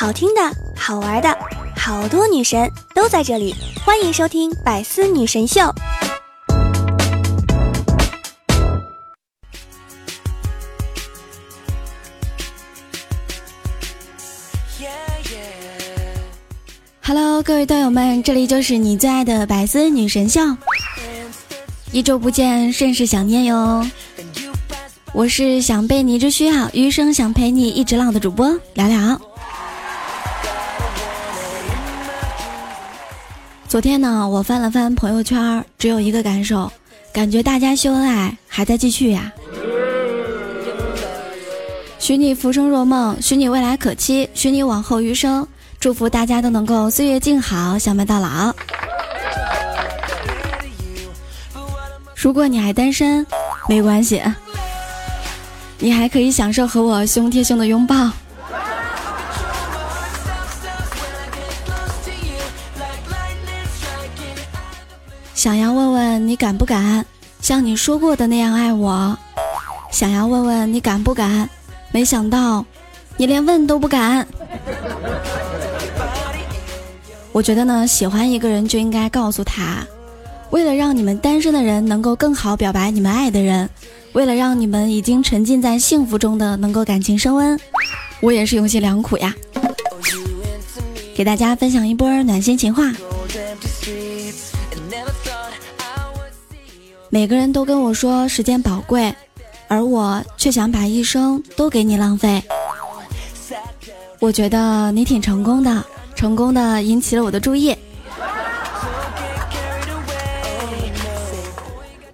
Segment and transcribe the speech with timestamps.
[0.00, 0.40] 好听的、
[0.74, 1.28] 好玩的，
[1.76, 5.60] 好多女神都在这里，欢迎收听《百思女神秀》。
[17.02, 20.40] Hello，各位段友们，这里就是你最爱的百思女神秀。
[21.92, 23.86] 一周不见，甚是想念哟。
[25.12, 29.20] 我是想被你一直需要，余生想陪你一直浪的主播聊聊。
[33.70, 36.68] 昨天呢，我翻了翻朋友圈，只有一个感受，
[37.12, 39.32] 感觉大家秀恩爱还在继续呀。
[42.00, 45.46] 许你浮生若梦，许你未来可期，许你往后余生。
[45.78, 48.52] 祝福大家都能够岁月静好，相伴到老。
[52.16, 53.24] 如果你还单身，
[53.68, 54.20] 没关系，
[55.78, 58.10] 你还可以享受和我胸贴胸的拥抱。
[65.40, 67.02] 想要问问你敢不敢
[67.40, 69.16] 像你说过的那样爱我？
[69.90, 71.48] 想要问问你敢不敢？
[71.92, 72.62] 没想到
[73.16, 74.26] 你连问都不敢。
[77.32, 79.82] 我觉得呢，喜欢一个人就应该告诉他，
[80.50, 83.66] 为了让你们单身的人能够更好表白你们爱的人，
[84.12, 87.58] 为了让你们已经沉浸在幸福中的能够感情升温，
[88.20, 89.34] 我也是用心良苦呀。
[91.14, 92.92] 给大家分享一波暖心情话。
[97.12, 99.12] 每个人都跟我说时间宝贵，
[99.66, 102.40] 而我却想把一生都给你浪费。
[104.20, 105.84] 我觉得你挺成功的。
[106.14, 107.74] 成功的引起了我的注意。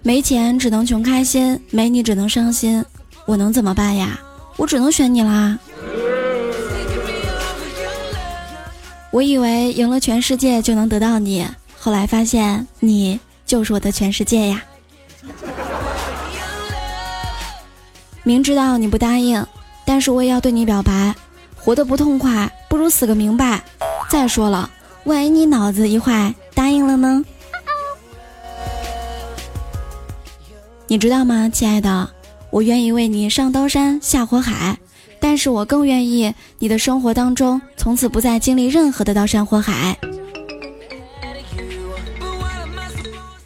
[0.01, 2.83] 没钱只能穷开心，没你只能伤心。
[3.25, 4.19] 我能怎么办呀？
[4.55, 5.59] 我只能选你啦。
[9.11, 11.45] 我以为赢了全世界就能得到你，
[11.77, 14.63] 后来发现你就是我的全世界呀。
[18.27, 19.41] 明知道你不答应，
[19.85, 21.15] 但是我也要对你表白。
[21.55, 23.63] 活得不痛快，不如死个明白。
[24.09, 24.69] 再说了，
[25.05, 27.23] 万一你脑子一坏答应了呢？
[30.87, 32.09] 你知道吗，亲爱的？
[32.49, 34.77] 我愿意为你上刀山下火海，
[35.21, 39.97] 但是我更愿意你的生活当中从此不再经历任何的刀山火海。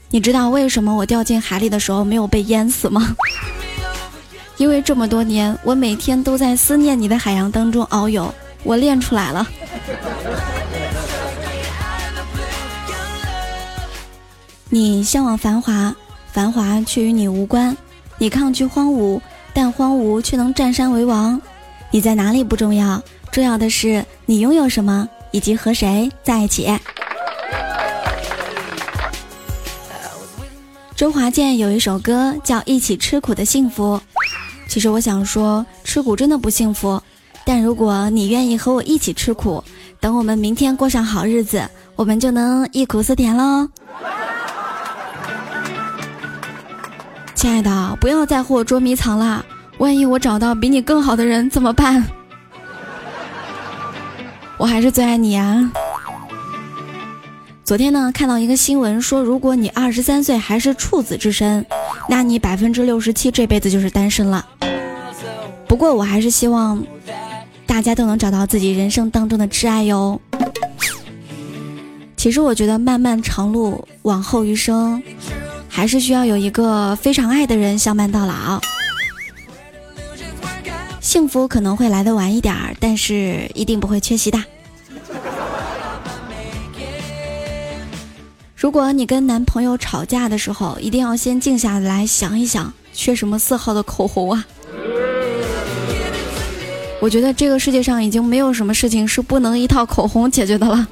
[0.10, 3.16] 你知道为什么我掉进海里的时候没有被淹死吗？
[4.62, 8.32] 因为这么多年，我每天都在思念你的海洋当中遨游，
[8.64, 9.48] 我练出来了。
[14.70, 15.96] 你向往繁华，
[16.32, 17.76] 繁华却与你无关；
[18.20, 19.20] 你抗拒荒芜，
[19.52, 21.42] 但荒芜却能占山为王。
[21.90, 23.02] 你在哪里不重要，
[23.32, 26.72] 重要的是你拥有什么，以及和谁在一起。
[30.96, 33.98] 周华健有一首歌叫《一起吃苦的幸福》，
[34.72, 37.02] 其实我想说，吃苦真的不幸福。
[37.44, 39.62] 但如果你愿意和我一起吃苦，
[40.00, 41.62] 等我们明天过上好日子，
[41.98, 43.68] 我们就能忆苦思甜喽。
[47.36, 49.46] 亲爱的，不要再和我捉迷藏了。
[49.80, 52.02] 万一我找到比你更好的人怎么办？
[54.58, 55.70] 我还是最爱你啊。
[57.66, 61.66] 昨天呢，看到一个新闻说，如果你二十三岁还是处子之身，
[62.12, 64.46] 那你百分之六十七这辈子就是单身了。
[65.66, 66.86] 不过我还是希望
[67.66, 70.20] 大家都能找到自己人生当中的挚爱哟。
[72.18, 75.02] 其实我觉得漫漫长路，往后余生。
[75.70, 78.60] 还是需要有一个非常爱的人相伴到老，
[81.00, 84.38] 幸福可能会来的晚一点儿，但是一定不会缺席的。
[88.62, 94.46] 如果你跟男朋友吵架的时候，一定要先静下来想一想，缺什么色号的口红啊？
[97.00, 100.88] 我觉得这个世界上已经没有什么事情是不能一套口红解决的了。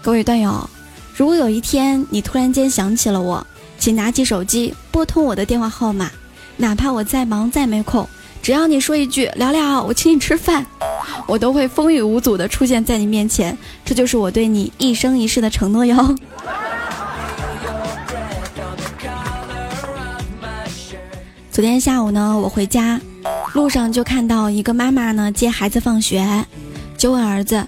[0.00, 0.66] 各位段友。
[1.14, 3.46] 如果有一天你突然间想起了我，
[3.78, 6.10] 请拿起手机拨通我的电话号码，
[6.56, 8.08] 哪怕我再忙再没空，
[8.42, 10.64] 只要你说一句“聊聊，我请你吃饭”，
[11.26, 13.56] 我都会风雨无阻的出现在你面前。
[13.84, 15.96] 这就是我对你一生一世的承诺哟。
[21.50, 23.00] 昨天下午呢，我回家
[23.52, 26.44] 路上就看到一个妈妈呢接孩子放学，
[26.98, 27.64] 就问儿子。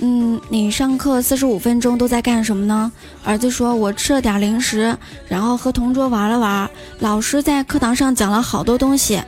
[0.00, 2.90] 嗯，你上课四十五分钟都在干什么呢？
[3.24, 4.96] 儿子说：“我吃了点零食，
[5.28, 6.68] 然后和同桌玩了玩。
[6.98, 9.22] 老师在课堂上讲了好多东西。”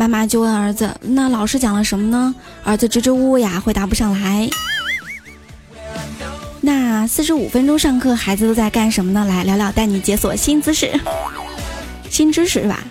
[0.00, 4.48] 妈妈就问儿子：“那老师讲了什么呢？”儿子支支吾吾呀，回答不上来。
[6.62, 9.26] 那四十五分钟上课，孩子都在干什么呢？
[9.26, 10.98] 来聊聊，带你解锁新姿势，
[12.08, 12.82] 新知识是吧？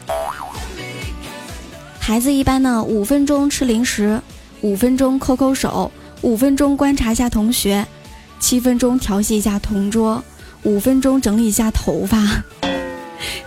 [2.00, 4.22] 孩子一般呢，五分钟吃零食，
[4.62, 5.92] 五分钟抠抠手，
[6.22, 7.88] 五分钟观察一下同学，
[8.40, 10.24] 七分钟调戏一下同桌，
[10.62, 12.44] 五分钟整理一下头发，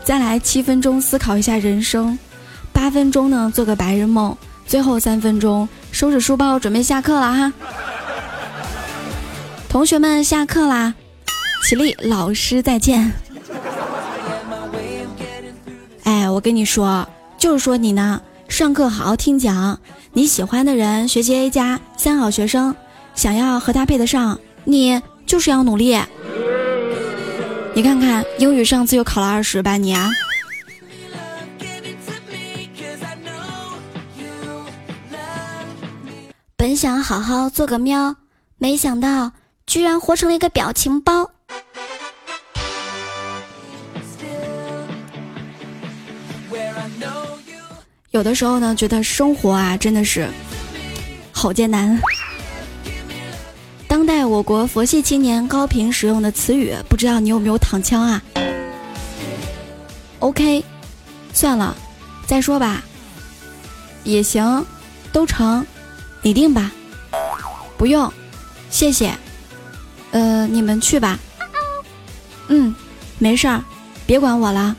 [0.03, 2.19] 再来七分钟思考一下人生。
[2.83, 4.37] 八分钟呢，做个白日梦。
[4.67, 7.53] 最后三分钟，收拾书包，准备下课了哈。
[9.69, 10.93] 同学们，下课啦！
[11.63, 13.13] 起立，老师再见。
[16.03, 17.09] 哎，我跟你说，
[17.39, 19.79] 就是说你呢，上课好好听讲。
[20.13, 22.75] 你喜欢的人，学习 A 加，三好学生，
[23.15, 25.97] 想要和他配得上，你就是要努力。
[27.75, 30.11] 你看看，英语上次又考了二十吧，你啊。
[36.83, 38.17] 想好好做个喵，
[38.59, 39.31] 没想到
[39.69, 41.31] 居然活成了一个表情包。
[48.11, 50.29] 有的时候呢，觉得生活啊真的是
[51.31, 51.97] 好艰难。
[53.87, 58.21] 当代我国佛系青年高频使用的词语，不知道你有没有躺枪啊
[60.19, 60.65] ？OK，
[61.33, 61.77] 算了，
[62.27, 62.83] 再说吧，
[64.03, 64.67] 也行，
[65.13, 65.65] 都成。
[66.23, 66.71] 你定吧，
[67.77, 68.13] 不用，
[68.71, 69.13] 谢谢。
[70.13, 71.19] 呃，你们去吧。
[72.47, 72.73] 嗯，
[73.19, 73.63] 没事儿，
[74.07, 74.77] 别管我了。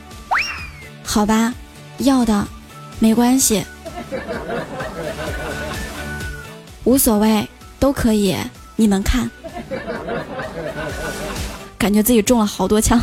[1.04, 1.52] 好吧，
[1.98, 2.48] 要的，
[2.98, 3.64] 没关系，
[6.84, 7.46] 无所谓，
[7.78, 8.36] 都可以。
[8.76, 9.30] 你们看，
[11.78, 13.00] 感觉自己中了好多枪。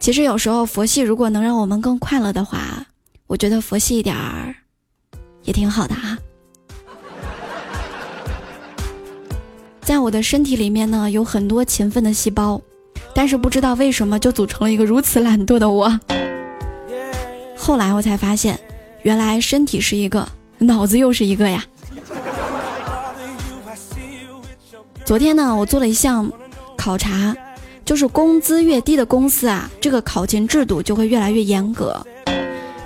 [0.00, 2.86] 其实有时候佛系如果能让我们更快乐的话，
[3.26, 4.54] 我觉得佛系一点儿。
[5.48, 6.18] 也挺好的哈，
[9.80, 12.60] 在我的身体里面呢，有很多勤奋的细胞，
[13.14, 15.98] 但是不知道为什么就组成了一个如此懒惰的我。
[17.56, 18.60] 后来我才发现，
[19.04, 20.28] 原来身体是一个，
[20.58, 21.64] 脑子又是一个呀。
[25.02, 26.30] 昨天呢，我做了一项
[26.76, 27.34] 考察，
[27.86, 32.06] 就是工资越低的公司啊，这个考勤制度就会越来越严格。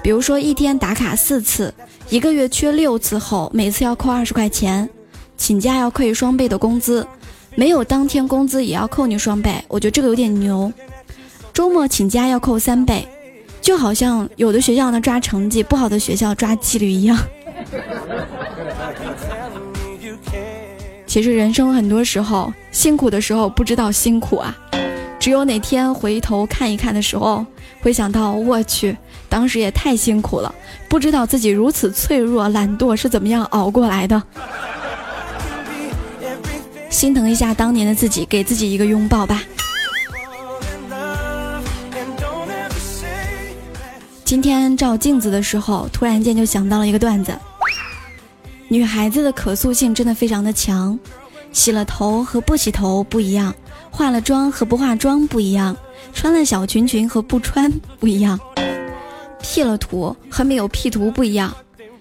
[0.03, 1.73] 比如说一天打卡四次。
[2.09, 4.87] 一个月缺六次后，每次要扣二十块钱，
[5.39, 7.07] 请假要扣双倍的工资，
[7.55, 9.65] 没有当天工资也要扣你双倍。
[9.69, 10.71] 我觉得这个有点牛。
[11.55, 13.09] 周末请假要扣三倍，
[13.63, 17.17] 就好像有的学校呢抓成绩，不好的学校抓纪律一样。
[21.07, 24.59] 其实人生很多时候辛苦的时候不知道辛苦啊，
[25.23, 27.47] 只有哪天回头看一看的时候，
[27.81, 28.97] 会想到我去。
[29.29, 30.53] 当时也太辛苦了，
[30.89, 34.21] 不知道自己如此脆弱、懒惰是怎么样熬过来的。
[36.91, 39.41] 心疼一下当年的自己，给自己一个拥抱吧。
[44.25, 47.33] 今天照镜子的时候，突然间就想到了一个段子：
[48.67, 50.99] 女孩子的可塑性真的非常的强，
[51.53, 53.55] 洗了头和不洗头不一样，
[53.93, 55.77] 化了妆和不化妆不一样，
[56.15, 58.41] 穿了小裙裙和不穿不一样。
[59.41, 61.55] P 了图和没有 P 图不一样，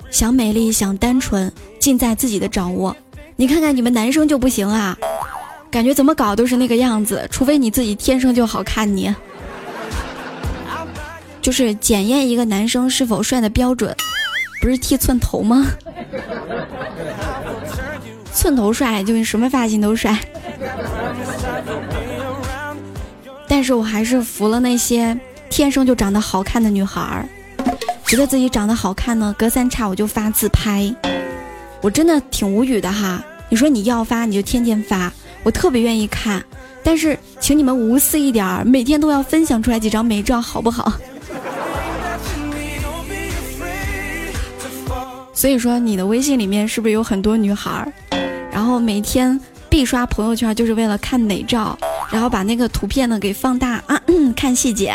[0.09, 2.95] 想美丽想单纯，尽在自己的掌握。
[3.35, 4.97] 你看看你们男生就不行啊，
[5.69, 8.95] 感觉怎么搞都是那个样子，除非你自己天生就好看。
[8.95, 9.13] 你
[11.41, 13.93] 就是检验一个男生是否帅的标准，
[14.61, 15.65] 不是剃寸头吗？
[18.33, 20.17] 寸头帅就是什么发型都帅。
[23.61, 25.15] 但是我还是服了那些。
[25.47, 27.23] 天生就长得好看的女孩儿，
[28.07, 30.91] 觉得自己长得好看呢，隔三差五就发自拍，
[31.79, 33.23] 我真的挺无语的哈。
[33.49, 35.13] 你说你要发你就天天发，
[35.43, 36.43] 我特别愿意看，
[36.81, 40.91] 但是请你们无私一点儿，每天都要分享出来几张美照，好不好？
[45.35, 47.93] 所以说你的微信里面是不是有很多女孩儿，
[48.51, 49.39] 然后每天
[49.71, 51.77] 必刷朋友圈就是为了看美照，
[52.11, 53.99] 然后把那个图片呢给放大啊，
[54.35, 54.93] 看细节。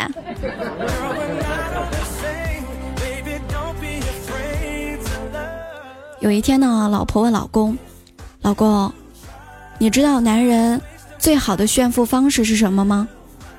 [6.19, 7.75] 有一天呢，老婆问老公
[8.43, 8.93] ：“老公，
[9.79, 10.79] 你知道男人
[11.17, 13.07] 最好的炫富方式是什么吗？”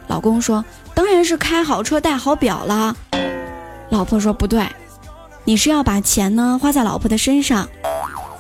[0.07, 2.97] 老公说：“当然是开好车、戴好表了。”
[3.91, 4.65] 老婆说：“不对，
[5.43, 7.69] 你是要把钱呢花在老婆的身上。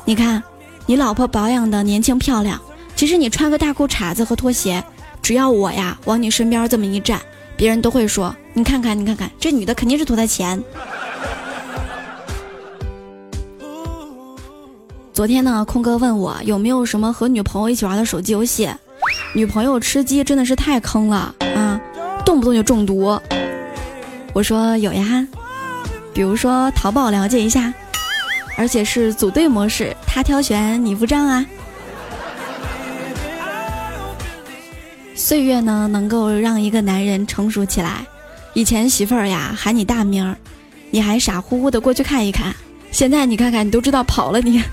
[0.04, 0.40] 你看，
[0.86, 2.60] 你老婆保养的年轻漂亮，
[2.98, 4.82] 其实你穿个大裤衩子和拖鞋，
[5.22, 7.20] 只要我呀往你身边这么一站。”
[7.56, 10.60] 别人都会说：“你看看，你看看，这女的肯定是图他钱。”
[15.14, 18.68] 昨天呢，空哥问我有没有什么和女朋友一起玩的手机游戏。
[19.32, 21.80] 女朋友吃鸡真的是太坑了啊，
[22.26, 23.16] 动不动就中毒。
[24.32, 25.24] 我说有呀，
[26.12, 27.72] 比如说淘宝了解一下，
[28.56, 31.46] 而且是组队模式，他挑选你付账啊。
[35.28, 38.06] 岁月呢，能够让一个男人成熟起来。
[38.54, 40.34] 以前媳妇儿呀喊你大名儿，
[40.90, 42.54] 你还傻乎乎的过去看一看。
[42.90, 44.58] 现在你看看，你都知道跑了你。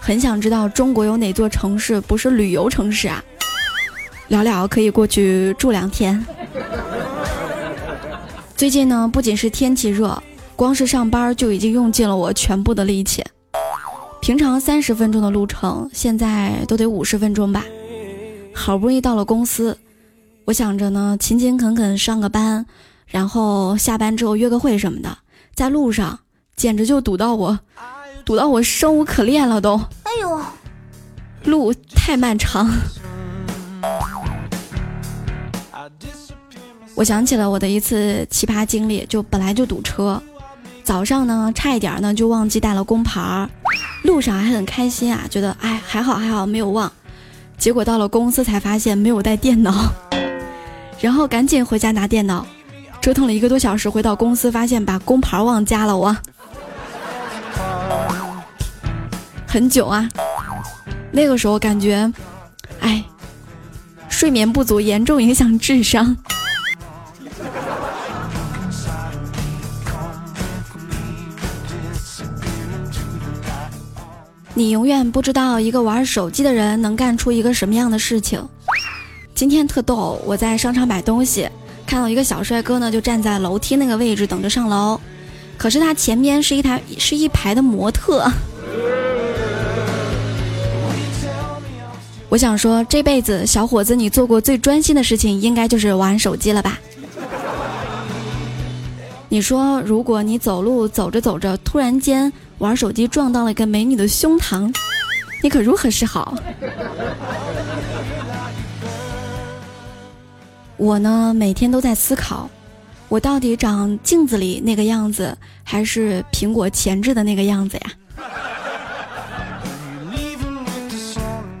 [0.00, 3.22] 很想知道中国有哪座城市不是旅游城市啊？
[4.26, 6.26] 聊聊可以过去住两天。
[8.56, 10.20] 最近呢，不仅是天气热，
[10.56, 13.24] 光是上班就已经用尽了我全部的力气。
[14.22, 17.64] 平常三十分钟的路程，现在都得五十分钟吧。
[18.54, 19.76] 好不容易到了公司，
[20.44, 22.64] 我想着呢，勤勤恳恳上个班，
[23.04, 25.18] 然后下班之后约个会什么的，
[25.56, 26.20] 在路上
[26.54, 27.58] 简直就堵到我。
[28.24, 30.40] 堵到我生无可恋了都，哎呦，
[31.42, 32.70] 路太漫长。
[36.94, 40.22] 我想起了我的一次奇葩经历，就本来就堵车，
[40.84, 43.48] 早上呢差一点呢就忘记带了工牌，
[44.02, 46.92] 路上还很开心啊，觉得哎还好还好没有忘，
[47.56, 49.92] 结果到了公司才发现没有带电脑，
[51.00, 52.46] 然后赶紧回家拿电脑，
[53.00, 56.16] 折腾了一个多小时，回到公司发现把工牌忘加了我。
[59.46, 60.08] 很久啊，
[61.10, 62.10] 那个时候感觉，
[62.80, 63.04] 哎，
[64.08, 66.16] 睡眠不足严重影响智商。
[74.54, 78.46] 你永远不知道一个玩手机的人能干出一个什么样的事情。
[79.34, 81.48] 今天特逗，我在商场买东西，
[81.86, 85.00] 看到一个小帅哥呢，就站在楼梯那个位置等着上楼，
[85.56, 88.30] 可是他前面是一台是一排的模特。
[92.28, 96.78] 我想说，这辈子小伙子，你做过最专心的事情，应该就是玩手机了吧？
[99.30, 102.30] 你说，如果你走路走着走着，突然间
[102.62, 104.72] 玩手机撞到了一个美女的胸膛，
[105.42, 106.32] 你可如何是好？
[110.76, 112.48] 我呢，每天都在思考，
[113.08, 117.82] 我到底长镜子里那个样子，还是苹果前置的那个样子呀？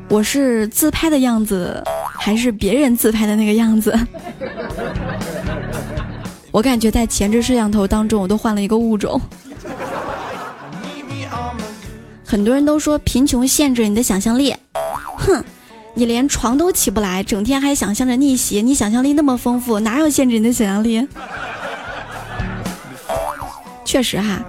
[0.08, 1.82] 我是自拍的样子，
[2.16, 3.92] 还是别人自拍的那个样子？
[6.52, 9.20] 我感觉在前置摄像头当中，我都换了一个物种。
[12.32, 14.56] 很多人都说贫穷限制你的想象力，
[15.18, 15.44] 哼，
[15.92, 21.06] 你连床都起不来，整天还想象着逆袭，你想象力那么丰富，哪有限制你的想象力？
[23.84, 24.42] 确实哈，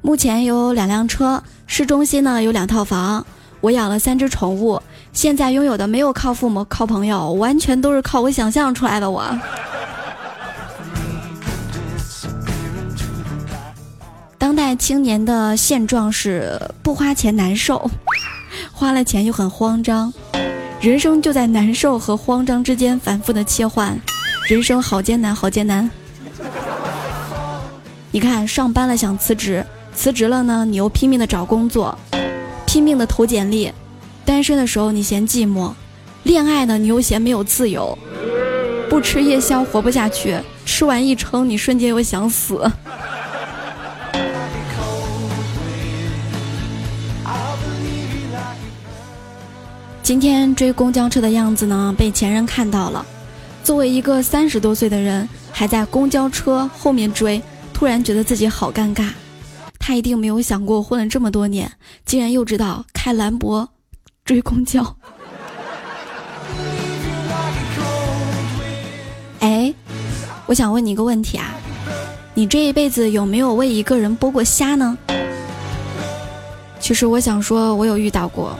[0.00, 3.26] 目前有两辆车，市中心呢有两套房。
[3.60, 4.80] 我养了三只宠物，
[5.12, 9.10] 现在拥有的没有靠父母、靠朋友，完全都是靠我想象出来的。
[9.10, 9.22] 我，
[14.78, 17.90] 青年的现状是不花钱难受，
[18.72, 20.12] 花了钱又很慌张，
[20.80, 23.98] 人生就在难受和慌张之间反复的切换，
[24.48, 25.90] 人生好艰难，好艰难。
[28.10, 29.64] 你看，上班了想辞职，
[29.94, 31.96] 辞职了呢，你又拼命的找工作。
[32.66, 33.72] 拼命的投简历，
[34.24, 35.72] 单身的时候你嫌寂寞，
[36.24, 37.96] 恋爱呢你又嫌没有自由，
[38.90, 42.70] 不吃夜宵活不下去，吃完一撑你瞬间又想死。
[50.06, 53.04] 今天追公交车的样子呢，被前任看到了。
[53.64, 57.42] 作为一个三十多岁的人，还在公交车后面追，
[57.74, 59.08] 突然觉得自己好尴尬。
[59.80, 61.68] 他一定没有想过，混了这么多年，
[62.04, 63.68] 竟然又知道开兰博
[64.24, 64.96] 追公交。
[69.40, 69.74] 哎，
[70.46, 71.52] 我想问你一个问题啊，
[72.32, 74.96] 你这一辈子有没有为一个人剥过虾呢？
[76.78, 78.56] 其实我想说，我有遇到过，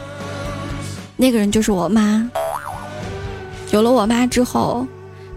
[1.17, 2.31] 那个人就是我妈。
[3.73, 4.87] 有了我妈之后，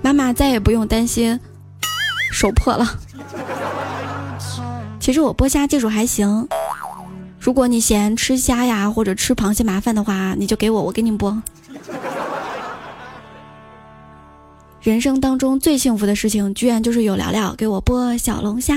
[0.01, 1.39] 妈妈再也不用担心
[2.31, 3.00] 手破了。
[5.00, 6.48] 其实我剥虾技术还行，
[7.39, 11.41] 如果你嫌吃虾呀或者吃螃蟹麻烦的话，你就给我，我给你剥。
[14.81, 18.75] 人生当中最幸福的事情，居然就是有聊聊给我剥小龙虾。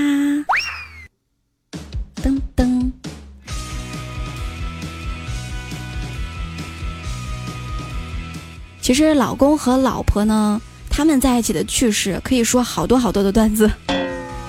[8.83, 13.71] 其实老公和老婆呢，他们在一起的趣事可以说好多好多的段子。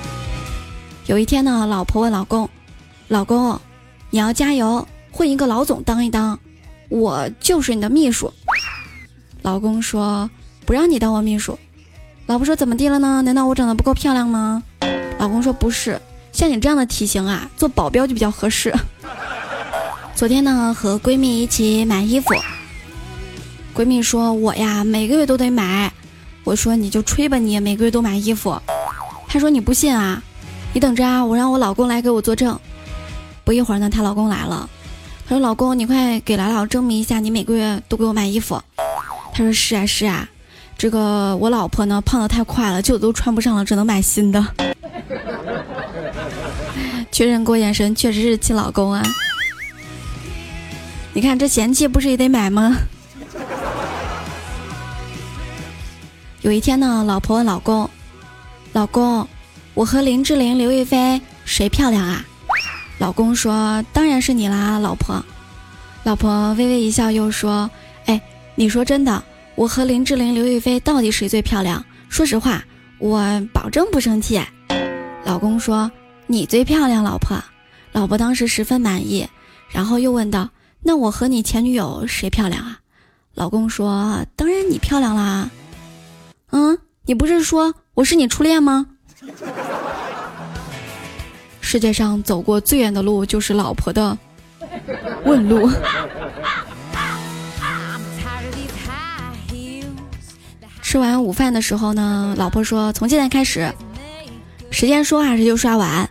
[1.06, 2.50] 有一天呢，老婆问老公
[3.06, 3.60] ：“老公，
[4.10, 6.36] 你要加油，混一个老总当一当，
[6.88, 8.32] 我就是你的秘书。”
[9.42, 10.28] 老公说
[10.66, 11.56] ：“不让你当我秘书。”
[12.26, 13.22] 老婆说：“怎么地了呢？
[13.22, 14.64] 难道我长得不够漂亮吗？”
[15.16, 16.00] 老公说：“不是，
[16.32, 18.74] 像你这样的体型啊，做保镖就比较合适。
[20.16, 22.34] ”昨天呢，和闺蜜一起买衣服。
[23.74, 25.92] 闺蜜说：“我呀，每个月都得买。”
[26.44, 28.56] 我说：“你就吹吧，你每个月都买衣服。”
[29.26, 30.22] 她说：“你不信啊？
[30.72, 32.56] 你等着啊，我让我老公来给我作证。”
[33.44, 34.70] 不一会儿呢，她老公来了。
[35.26, 38.62] 她说：“老公，你快给来了证明一下，你每个月都给我买衣服。”
[39.34, 40.28] 她说：“是啊，是啊，
[40.78, 44.46] 这个我老婆呢，胖的太快了，旧的都穿不上了，只能买新的。”
[47.10, 49.02] 确认过眼神，确实是亲老公啊。
[51.12, 52.76] 你看这嫌弃不是也得买吗？
[56.44, 57.88] 有一天呢，老婆问老公
[58.74, 59.26] ：“老公，
[59.72, 62.22] 我和林志玲、刘亦菲谁漂亮啊？”
[63.00, 65.24] 老公说：“当然是你啦，老婆。”
[66.04, 67.70] 老婆微微一笑，又说
[68.04, 68.20] ：“哎，
[68.56, 69.24] 你说真的，
[69.54, 71.82] 我和林志玲、刘亦菲到底谁最漂亮？
[72.10, 72.62] 说实话，
[72.98, 74.38] 我保证不生气。”
[75.24, 75.90] 老公说
[76.28, 77.42] ：“你最漂亮，老婆。”
[77.92, 79.26] 老婆当时十分满意，
[79.70, 80.50] 然后又问道。
[80.82, 82.80] 那我和你前女友谁漂亮啊？
[83.32, 85.48] 老公说：“当然你漂亮啦。”
[86.54, 88.86] 嗯，你不是说我是你初恋吗？
[91.60, 94.16] 世界上走过最远的路就是老婆的
[95.24, 95.68] 问路。
[100.80, 103.74] 吃完午饭的时候呢，老婆说：“从现在开始，
[104.70, 106.08] 时间说话时就刷碗。”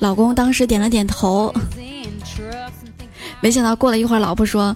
[0.00, 1.54] 老公当时点了点头。
[3.42, 4.74] 没想到过了一会儿，老婆说：“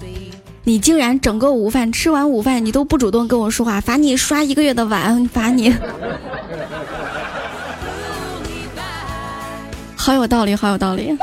[0.64, 5.74] 你竟然整个午饭吃完午饭，你都不主动跟我说话，罚你刷一个月的碗，罚你。”
[9.96, 11.16] 好有道理，好有道理。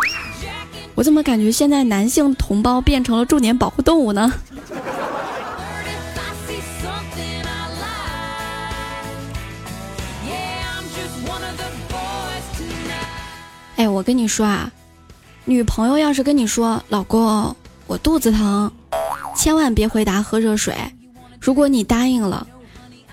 [0.95, 4.33] 我怎么感觉现在男性同胞变成了重点保护动物呢？
[13.75, 14.71] 哎，我跟你说啊。
[15.45, 18.71] 女朋友要是跟你说“老公，我肚子疼”，
[19.37, 20.75] 千万别回答喝热水。
[21.39, 22.45] 如果你答应了，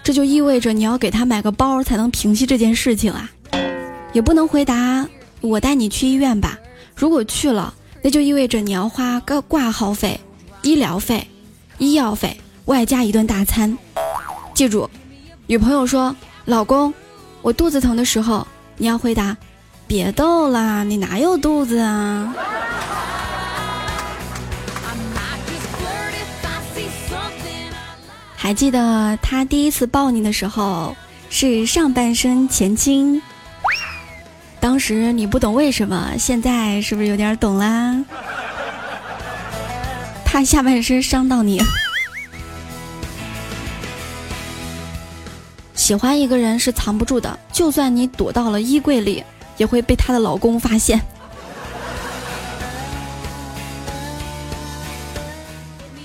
[0.02, 3.30] 这就意味着你要给他买个包才能平息这件事情啊。
[4.14, 5.06] 也不能回答
[5.42, 6.58] “我带你去医院吧”。
[6.96, 10.18] 如果去了，那就意味着你要花个挂号费、
[10.62, 11.26] 医疗费、
[11.78, 13.76] 医药费，外加一顿大餐。
[14.54, 14.88] 记住，
[15.46, 16.14] 女朋友说
[16.46, 16.94] “老公，
[17.42, 18.46] 我肚子疼”的时候，
[18.78, 19.36] 你要回答。
[19.86, 22.34] 别逗啦，你哪有肚子啊？
[28.44, 30.94] 还记得他第一次抱你的时候
[31.30, 33.22] 是上半身前倾，
[34.60, 38.04] 当时你不懂为什么，现在是不是有点懂啦？
[40.26, 41.58] 怕下半身伤到你。
[45.74, 49.24] 喜欢一个人是藏不住的，就算你躲到了衣柜里。
[49.56, 51.00] 也会被她的老公发现。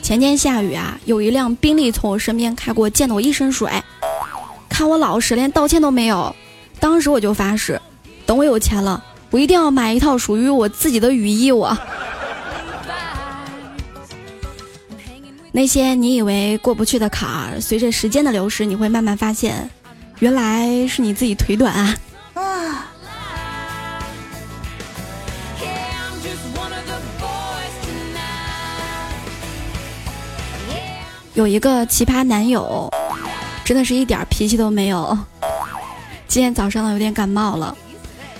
[0.10, 3.69] 前天下雨啊，有一辆宾利从我身边开过，溅得我一身水。
[4.67, 6.36] 看我老实，连道歉都没有。
[6.80, 7.80] 当时我就发誓，
[8.26, 11.52] 等我有钱了，我一定要买一套属于我自己的雨衣。
[11.52, 11.78] 我
[15.52, 19.69] 那些你以为过不去的坎儿，随着时间的流逝，你会慢慢发现，
[20.17, 21.95] 原来是你自己腿短啊。
[31.39, 32.91] 有一个奇葩男友，
[33.63, 35.17] 真的是一点脾气都没有。
[36.28, 37.73] 今天早上呢，有点感冒了，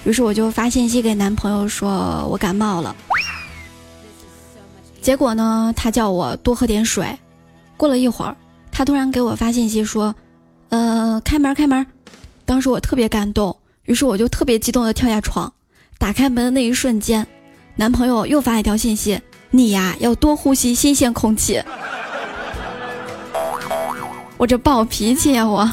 [0.04, 2.94] 于是我就发信息给男朋友说我感冒了。
[5.02, 7.08] 结果呢，他叫我多喝点水。
[7.78, 8.36] 过了一会儿，
[8.70, 10.14] 他突然给我发信息说
[10.68, 11.88] ：“呃，开门，开门。”
[12.44, 15.50] 当时我特别感动，于是我就特别激动的跳下床，
[15.98, 17.26] 打开门的那一瞬间，
[17.78, 21.64] 男朋友又发一条信息：“你呀，要多呼吸新鲜空气。”
[24.40, 25.46] 我这暴脾气呀！
[25.46, 25.70] 我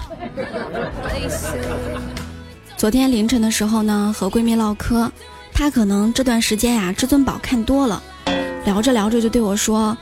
[2.77, 5.09] 昨天凌晨的时候呢，和闺蜜唠嗑，
[5.55, 8.03] 她可能这段时间呀，至尊宝看多了，
[8.65, 9.97] 聊着聊着就对我说：“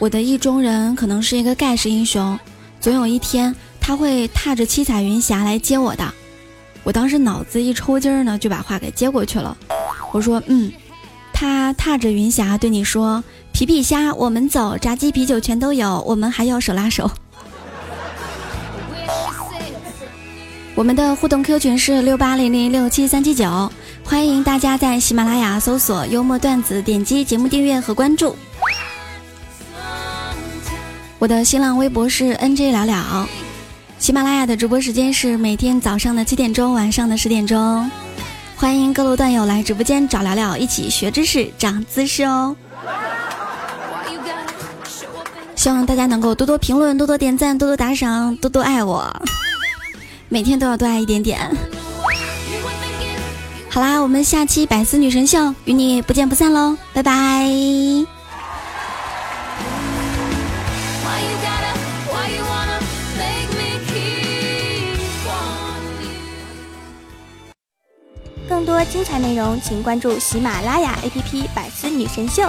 [0.00, 2.36] 我的意中人可能是一个盖世英雄，
[2.80, 6.12] 总有一天他会踏着七彩云霞来接我的。”
[6.82, 9.56] 我当时脑子一抽筋儿呢，就把话给接过去了。
[10.10, 10.72] 我说：“嗯，
[11.32, 13.22] 他踏着云霞对你说
[13.54, 17.08] ：“皮皮虾，我们走，炸鸡、啤酒全都有，我们还要手拉手。”
[20.80, 23.70] 我们的互动 Q 群是六八零零六七三七九，
[24.02, 28.34] 欢迎大家在喜马拉雅搜索“幽默段子”，点击节目订阅和关注。
[31.18, 33.28] 我的新浪微博是 NJ 了了，
[33.98, 37.90] 喜马拉雅的直播时间是每天早上的七点钟，晚上的十点钟。
[38.56, 42.56] 欢迎各路段友来直播间找聊聊，一起学知识、长姿势哦。
[45.54, 49.14] 希望大家能够多多评论、多多点赞、多多打赏、多多爱我。
[50.32, 51.38] 每天都要多爱一点点。
[53.68, 57.50] 好啦，我们下期百思女神秀与你不见不散喽，拜拜。
[68.48, 72.42] 更多精彩内容，请关注喜马拉雅 APP《百思女神秀》。